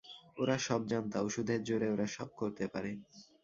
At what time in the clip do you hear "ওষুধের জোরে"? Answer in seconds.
1.21-1.87